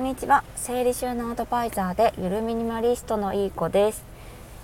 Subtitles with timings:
[0.00, 0.44] んにちは。
[0.56, 4.02] 整理収納アドバイザーでゆるミニマリストのいい子です。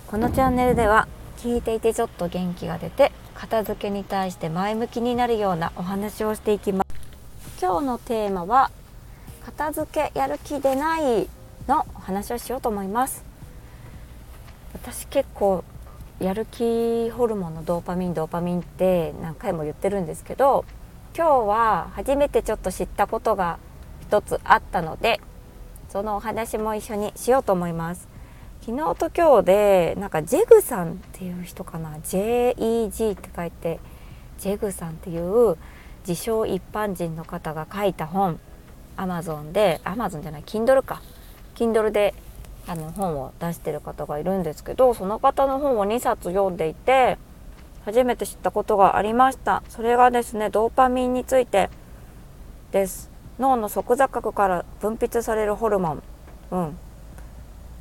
[0.07, 7.61] このチャンネルでは聞いていてちょっと元気が出て片付けに対して前向きになるようなお話をしていきます。
[7.61, 8.71] 今日のテーマは
[9.45, 11.29] 片付けやる気出ない
[11.67, 13.23] のお話をしようと思います。
[14.73, 15.63] 私結構
[16.19, 20.65] やる気ホルモンのドーパミンドーパミンって何回も言ってるんですけど
[21.15, 23.59] 今日は初めてちょっと知ったことが
[24.01, 25.19] 一つあったので
[25.89, 28.07] そのお話も一緒にしようと思います。
[28.61, 33.79] 昨日と今日でなんかジェグさんっていう人かな？JEG って書いて
[34.37, 35.57] ジェグさんっていう
[36.07, 38.39] 自称一般人の方が書いた本。
[38.97, 41.01] Amazon で Amazon じゃない Kindle か。
[41.55, 42.13] Kindle で
[42.67, 47.17] あの本を出してる方がいるんですけどその方の本を2冊読んでいて
[47.85, 49.63] 初めて知ったことがありました。
[49.69, 51.69] それがですねドーパミンについて
[52.73, 53.16] です。
[53.39, 56.03] 脳の側座角から分泌されるホルモン。
[56.51, 56.77] うん。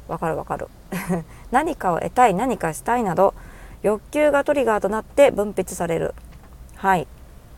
[0.08, 0.68] わかるわかる。
[1.50, 3.34] 何かを得たい何かしたいなど
[3.82, 6.14] 欲求がトリガーとなって分泌される。
[6.76, 7.06] はい。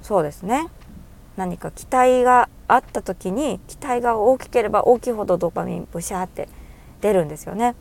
[0.02, 0.68] そうですね。
[1.36, 6.48] 何か期待があった時に期待が大きければ大きいほどドーパミンブシャーって
[7.00, 7.74] 出るんですよね。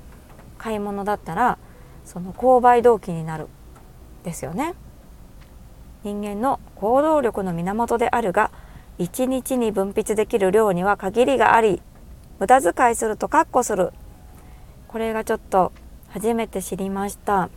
[0.57, 1.57] 買い物だったら
[2.05, 3.47] その購買動機になる。
[4.23, 4.73] ですよね。
[6.03, 8.51] 人間の行動力の源であるが
[8.99, 11.81] 1日に分泌できる量には限りがあり
[12.39, 13.91] 無駄遣いするとカッコする。
[14.87, 15.71] これがちょっと
[16.09, 17.49] 初めて知りました。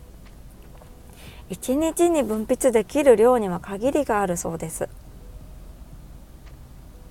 [1.51, 4.89] 1日に分泌できる量には限りがあるそうです。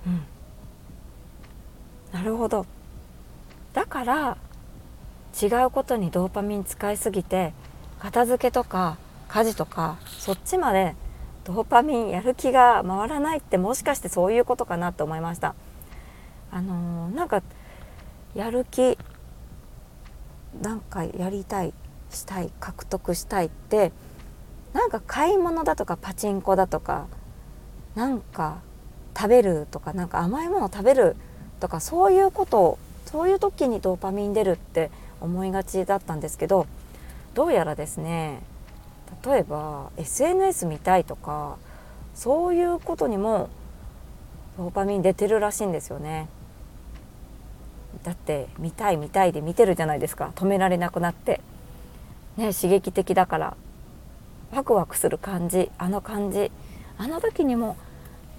[0.06, 0.22] うん。
[2.12, 2.66] なるほど。
[3.72, 4.36] だから
[5.40, 7.52] 違うことにドーパミン使いすぎて
[8.00, 10.96] 片付けとか家事とかそっちまで
[11.44, 15.54] ドーパミンやる気が回らないってもしかしてそういうことかなって思いました。
[16.50, 17.42] あのー、なんか
[18.34, 18.98] やる気
[20.60, 21.72] なんかやりたい
[22.10, 23.92] したい獲得したいって
[24.72, 27.06] なんか買い物だとかパチンコだとか
[27.94, 28.58] なんか
[29.16, 31.16] 食べるとかなんか甘いもの食べる
[31.60, 36.66] とかそういうことをそういう時にドーパミン出るって思いがちだったんですけど
[37.34, 38.42] どうやらですね
[39.24, 41.56] 例えば SNS 見たいとか
[42.14, 43.48] そういうことにも
[44.56, 46.28] ドーパミン出てるらしいんですよね。
[48.02, 50.32] だって見たい見たいで見てるじゃないですか。
[50.34, 51.40] 止められなくなって。
[52.36, 53.56] ね刺激的だから。
[54.52, 55.70] ワクワクする感じ。
[55.78, 56.50] あの感じ。
[56.98, 57.76] あの時にも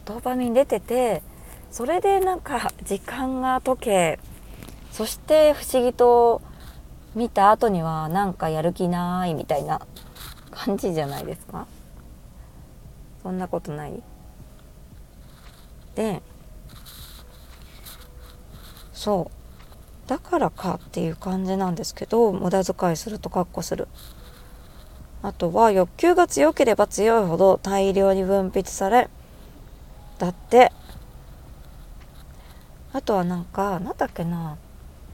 [0.05, 1.23] ドーパミン出てて
[1.71, 4.19] それでなんか時間が解け
[4.91, 6.41] そして不思議と
[7.15, 9.81] 見た後にはなんかやる気ないみたいな。
[10.51, 11.65] 感じじゃないですか？
[13.23, 14.03] そんなことない？
[15.95, 16.21] で
[18.93, 19.31] そ
[20.05, 20.09] う。
[20.09, 23.87] だからかっていう感じなんですけど無駄遣いするとカッコする。
[25.23, 29.07] あとは欲求が強ければ強いほど大量に分泌され
[30.17, 30.71] だって
[32.91, 34.57] あとはなんかなんだっけな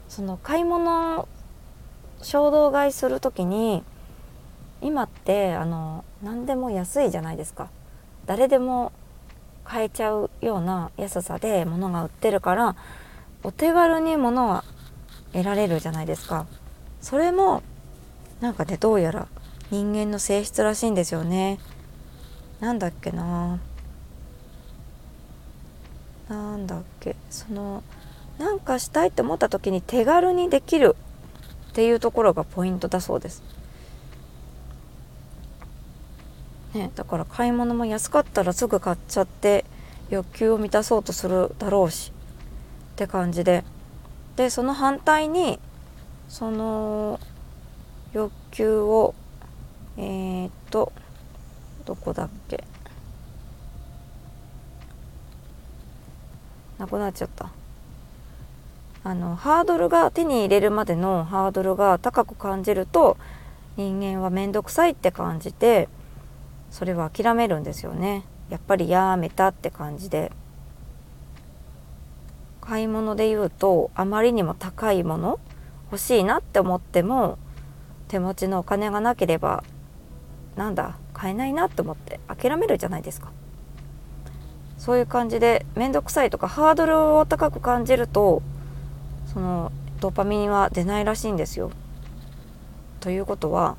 [0.08, 1.28] その買い物
[2.22, 3.84] 衝動買いする時に
[4.80, 7.68] 今ってあの何でも安いじゃないですか。
[8.26, 8.92] 誰でも
[9.64, 12.76] 買えちゃうような安さで物が売ってるから
[13.42, 14.64] お手軽に物は
[15.32, 16.46] 得られるじゃないですか。
[17.00, 17.62] それも
[18.40, 19.28] なんかねどうやら
[19.70, 21.58] 人間の性質らしいんですよね。
[22.60, 23.58] なんだっけな。
[26.28, 27.16] なんだっけ。
[27.30, 27.82] その
[28.38, 30.96] なんかしたいって思った時に手軽にできる
[31.70, 33.42] っていうところがポイントだそうです。
[36.78, 39.64] ね、だから買い物も安かったらすぐ買っちゃって
[40.10, 42.12] 欲求を満たそうとするだろうし
[42.92, 43.64] って感じで。
[44.36, 45.58] でその反対に
[46.28, 47.18] その
[48.12, 49.14] 欲求を
[49.96, 50.92] えー、っと
[51.84, 52.62] どこだっけ？
[56.78, 57.50] なくなっちゃった。
[59.02, 63.16] あのハードルが手に入れるまでのハードルが高く感じると
[63.76, 65.88] 人間は面倒くさいって感じて
[66.70, 68.24] それは諦めるんですよね。
[68.50, 70.32] やっぱりやめたって感じで。
[72.60, 75.40] 買い物で言うとあまりにも高いもの
[75.90, 77.38] 欲しいなって思っても
[78.08, 79.64] 手持ちのお金がなければ
[80.54, 83.30] なんだ買えないなって思って諦めるじゃないですか。
[84.76, 88.42] そういう感じで面倒くさいとかハードルを高く感じると
[89.32, 91.70] そのドーパミンは出ないらしいんですよ。
[93.00, 93.76] ということは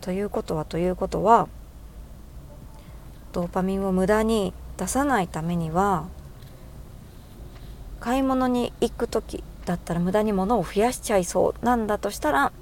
[0.00, 1.48] ということはということは
[3.34, 6.06] ドーパミンを無駄に出さないためには
[8.00, 12.52] 買い物に行く時だったら無駄に物を増やしちゃいそうなんだとしたら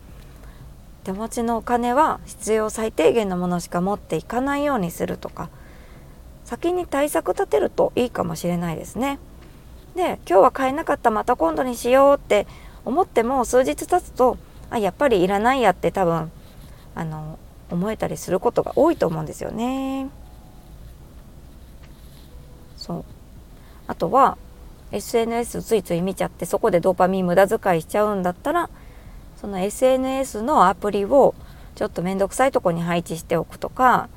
[1.04, 5.50] 手持ちのお金は必要最低限のものしか持っていかないようにするとか
[6.44, 9.18] 先に対策立てるといいかもしれないですね。
[9.94, 12.46] で今日は買えなかったまた今度にしようって
[12.84, 14.38] 思っても数日経つと
[14.70, 16.30] あやっぱりいらないやって多分
[16.94, 17.38] あの
[17.70, 20.08] 思えたりすることが多いと思うんですよね。
[22.82, 23.04] そう。
[23.86, 24.36] あとは
[24.90, 28.68] SNS ついつい見ちゃってそこでドーパミン無駄遣いしちゃうんだったら
[29.40, 31.34] その SNS のアプリを
[31.76, 34.08] ちょっと面倒くさいとこに配置しておくとか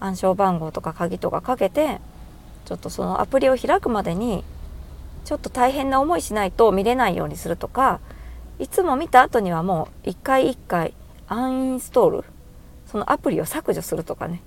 [0.00, 2.00] 暗証番号とか鍵とかかけて
[2.64, 4.42] ちょっとそのアプリを開くまでに
[5.24, 8.00] ちょっと大変な思いしないと見れないようにするとか
[8.58, 10.94] いつも見た後にはもう一回一回
[11.28, 12.24] アンインストール
[12.86, 14.40] そのアプリを削除するとかね。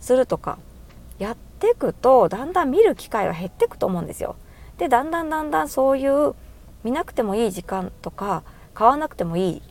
[0.00, 0.58] するとか。
[1.18, 4.36] やっていくとだんだん見る機会が減っていくと思うんですよ。
[4.78, 6.34] でだんだんだんだんそういう
[6.84, 8.42] 見なくてもいい時間とか
[8.74, 9.62] 買わなくてもいい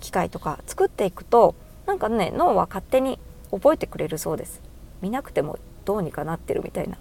[0.00, 1.54] 機会とか作っていくと
[1.86, 3.18] なんかね脳は勝手に
[3.50, 4.62] 覚えてくれるそうです
[5.02, 6.96] 見なくてもどうにかなってるみたいな。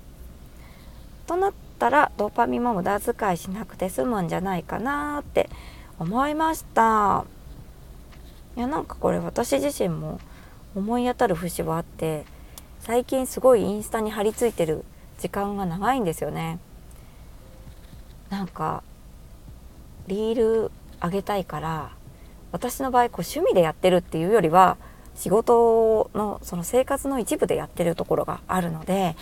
[1.25, 5.49] となったらドーパミンも無駄遣いしなくて済むんじゃないかなって
[5.97, 7.25] 思いました
[8.55, 10.19] いやなんかこれ私自身も
[10.75, 12.25] 思い当たる節はあって
[12.85, 14.85] 最近すごいインスタに張り付いてる
[15.17, 16.59] 時間が長いんですよね
[18.29, 18.83] なんか
[20.05, 20.71] リール
[21.01, 21.89] 上げたいから
[22.51, 24.77] 私の場合こう趣味でやってるっていうよりは
[25.15, 29.15] 仕事のその生活の一部でやってるところがあるので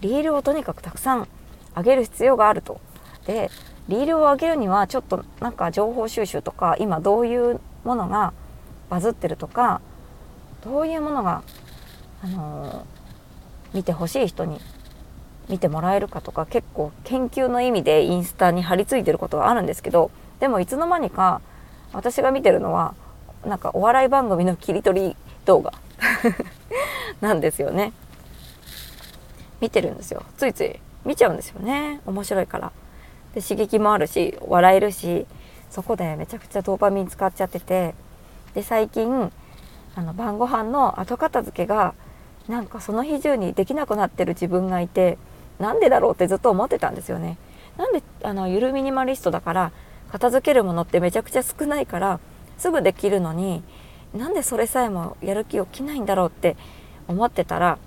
[0.00, 1.28] リールをとにかくたくさん
[1.76, 2.80] 上げる必要があると。
[3.26, 3.50] で
[3.88, 8.32] リールを上げるにはちょっとなんか情報収集とか今どういうものが
[8.88, 9.82] バズってるとか
[10.64, 11.42] どういうものが、
[12.22, 12.99] あのー、
[13.74, 14.60] 見てほしい人に
[15.48, 21.40] 見てもらえるかとか結構研究の意味でインスタに貼り付いてることはあるんですけどでもいつの間にか
[21.92, 22.94] 私が見てるのは
[23.44, 25.72] なんかお笑い番組の切り取り動画
[27.20, 27.92] なんですよね。
[29.60, 30.22] 見てるんですよ。
[30.38, 32.00] ついつい見ちゃうんですよね。
[32.06, 32.72] 面白いから。
[33.34, 35.26] で刺激もあるし笑えるし
[35.70, 37.94] そこでめちゃくちゃドーパミン使っちゃってて
[38.54, 39.32] で最近
[39.94, 41.94] あの晩ご飯の後片付けが
[42.50, 45.18] なんかその日中にできなくなってる自分がいて
[45.60, 47.38] なんでだろうってずっと思ってたんですよね。
[47.76, 49.72] なんであのゆるミニマリストだから
[50.10, 52.18] 片付けるものってめちゃくちゃ少ないから
[52.58, 53.62] すぐできるのに
[54.12, 56.56] なんでそれさえもやる気起きないんだろうって
[57.06, 57.78] 思ってたら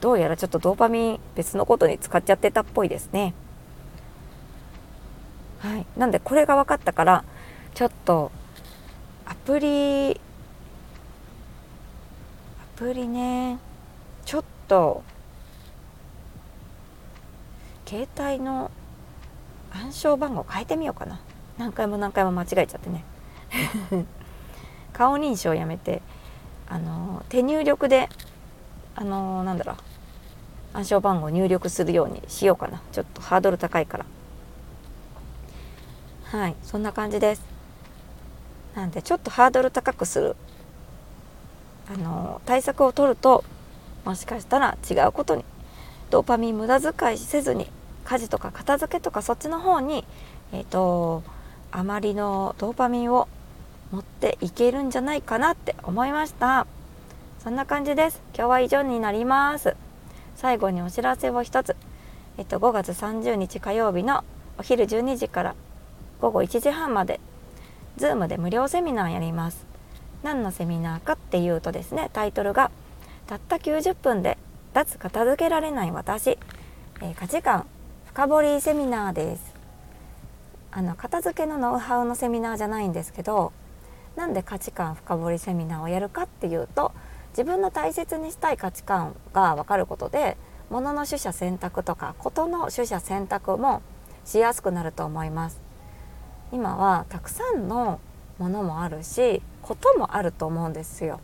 [0.00, 3.32] どうやらちょっとドーパミン別のことに使っちゃってたっぽいですね。
[5.60, 7.24] はい、なんでこれが分かったから
[7.74, 8.32] ちょっと
[9.24, 10.16] アプリア
[12.76, 13.58] プリね
[14.24, 15.02] ちょっと
[17.86, 18.70] 携帯の
[19.72, 21.20] 暗証番号変えてみようかな。
[21.58, 23.04] 何回も何回も間違えちゃってね。
[24.92, 26.02] 顔認証やめて
[26.68, 28.08] あの手入力で
[28.96, 29.76] あのなんだろう。
[30.72, 32.80] 暗証番号入力するようにしようかな。
[32.92, 34.06] ちょっとハードル高いから。
[36.24, 37.42] はいそんな感じです。
[38.74, 40.36] なんでちょっとハードル高くする。
[41.92, 43.44] あの対策を取ると
[44.04, 45.44] もしかしたら違うことに。
[46.10, 47.68] ドーパミン無駄遣いせずに
[48.04, 50.04] 家事とか片付けとかそっちの方に
[50.52, 51.22] えっ、ー、と
[51.72, 53.26] あまりのドーパミンを
[53.90, 56.66] 持っていけるんじゃないかなって思いました。
[57.40, 58.22] そんな感じです。
[58.34, 59.76] 今日は以上になります。
[60.36, 61.76] 最後にお知らせを一つ。
[62.38, 64.24] えっと5月30日火曜日の
[64.58, 65.54] お昼12時から
[66.20, 67.20] 午後1時半まで
[67.98, 69.66] Zoom で無料セミナーやります。
[70.22, 72.70] 何のセミナーかっていうとですねタイトルが
[73.26, 74.36] たった90分で
[74.74, 77.66] 脱片付けられない私、えー、価値観
[78.06, 79.54] 深掘りセミナーです。
[80.70, 83.52] あの片付けのノウハウのセミナーじゃないんですけど
[84.16, 86.92] なんで価値観深掘りセミナーをやるかっていうと
[87.30, 90.36] 自分の大切にしたい価値観が分かることで
[90.70, 93.82] 物の取捨選択とかことの取捨選択も
[94.24, 95.60] しやすくなると思います。
[96.52, 98.00] 今はたくさんの
[98.38, 101.20] ものもあるしこともあると思うんですよ。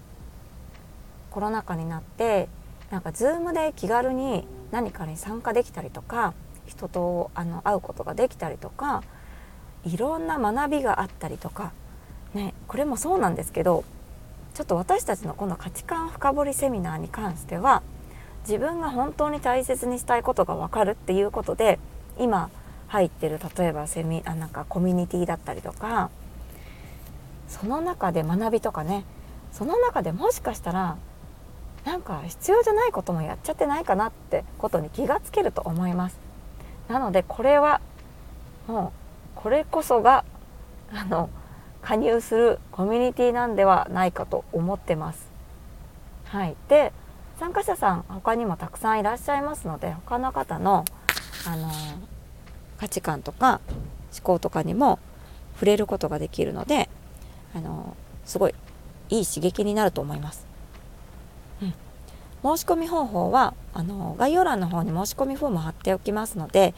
[1.31, 2.49] コロナ禍になって
[2.91, 6.35] なんか Zoom で気軽に何かに参加できたりとか
[6.67, 9.03] 人とあの会うことができたりとか
[9.85, 11.73] いろんな学びがあったりとか、
[12.35, 13.85] ね、これもそうなんですけど
[14.55, 17.83] ちょっと私たちのこの価値観深掘りセミナーに関しては
[18.43, 21.79] 自分が本当に大切にしたいことが分かるっていうことで
[22.19, 22.51] 今
[22.89, 26.11] 入ってる例えばセミあなんかコミュニティだったりとか
[27.49, 29.05] その中で学びとかね
[29.53, 30.97] その中でもしかしたら
[31.85, 36.19] なんか必要じゃないこともやっちゃってないかなってことに気がつけると思います
[36.89, 37.81] なのでこれは
[38.67, 39.01] もう
[39.35, 40.25] これこそが
[40.93, 41.31] あの
[41.83, 45.29] 加入するコミュニティなんではないかと思ってます。
[46.25, 46.93] はい、で
[47.39, 50.85] 参加者さん他にもたくさんいらっしゃいますので他の方の、
[51.47, 51.71] あの
[52.79, 53.61] 価値観とか
[54.13, 54.99] 思考とかにも
[55.55, 56.89] 触れることができるので、
[57.55, 58.55] あのすごい
[59.09, 60.50] いい刺激になると思います。
[62.43, 66.75] 申し込み方法はあの概要欄の方に申し込みフォーム貼っておきますので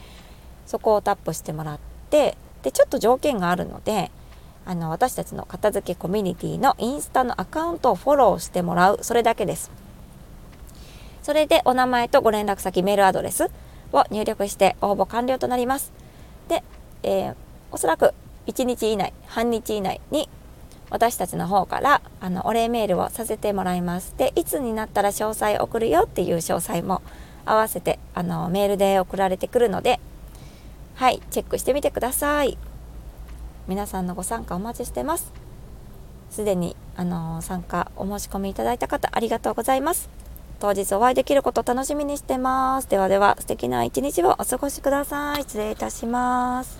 [0.65, 1.79] そこをタップしてもらっ
[2.09, 4.11] てでちょっと条件があるので
[4.65, 9.71] あの私たちの片付けコミュニティのインスタのアカウントをフォローしてもらうそれだけです。
[11.21, 13.49] それでお名前とご連絡先メールアドレス
[13.93, 15.91] を入力して応募完了となります。
[16.47, 16.63] で、
[17.03, 17.35] えー、
[17.71, 18.13] おそらく
[18.47, 20.29] 1日以内半日以内に
[20.93, 24.13] 私たちの方からあのお礼メールをさせてもらいます。
[24.15, 27.01] でいつになったら詳細送るよっていう詳細も
[27.45, 29.99] 合わせてあのメールで送られてくるので
[30.93, 32.59] はいチェックしてみてください。
[33.67, 35.33] 皆さんのご参加お待ちしてます。
[36.29, 40.09] すでにあの参加お申し込みいただいた方ありがとうございます。
[40.59, 42.87] 当日お会いできること楽しみにしてます。
[42.87, 45.41] ではでは素敵な一日をお過ごしください。
[45.41, 46.77] 失礼いたします。